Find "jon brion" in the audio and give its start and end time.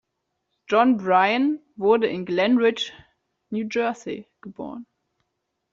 0.67-1.59